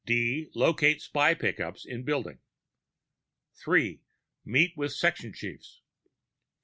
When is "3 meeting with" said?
3.53-4.93